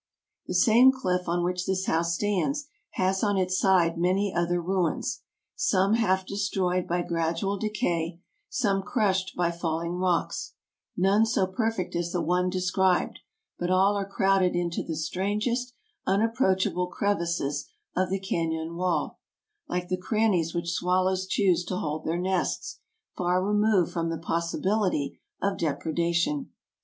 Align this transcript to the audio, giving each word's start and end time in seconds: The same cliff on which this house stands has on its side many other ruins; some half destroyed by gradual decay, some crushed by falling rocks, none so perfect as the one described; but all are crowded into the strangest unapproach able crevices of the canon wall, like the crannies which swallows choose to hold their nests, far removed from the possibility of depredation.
The 0.47 0.55
same 0.55 0.91
cliff 0.91 1.27
on 1.29 1.43
which 1.43 1.67
this 1.67 1.85
house 1.85 2.15
stands 2.15 2.65
has 2.93 3.23
on 3.23 3.37
its 3.37 3.59
side 3.59 3.99
many 3.99 4.33
other 4.35 4.59
ruins; 4.59 5.21
some 5.55 5.93
half 5.93 6.25
destroyed 6.25 6.87
by 6.87 7.03
gradual 7.03 7.59
decay, 7.59 8.19
some 8.49 8.81
crushed 8.81 9.35
by 9.35 9.51
falling 9.51 9.93
rocks, 9.97 10.53
none 10.97 11.23
so 11.27 11.45
perfect 11.45 11.95
as 11.95 12.11
the 12.11 12.19
one 12.19 12.49
described; 12.49 13.19
but 13.59 13.69
all 13.69 13.95
are 13.95 14.09
crowded 14.09 14.55
into 14.55 14.81
the 14.81 14.95
strangest 14.95 15.71
unapproach 16.07 16.65
able 16.65 16.87
crevices 16.87 17.69
of 17.95 18.09
the 18.09 18.19
canon 18.19 18.73
wall, 18.75 19.19
like 19.67 19.87
the 19.89 19.97
crannies 20.01 20.55
which 20.55 20.71
swallows 20.71 21.27
choose 21.27 21.63
to 21.65 21.75
hold 21.77 22.05
their 22.05 22.17
nests, 22.17 22.79
far 23.15 23.45
removed 23.45 23.91
from 23.91 24.09
the 24.09 24.17
possibility 24.17 25.19
of 25.43 25.59
depredation. 25.59 26.49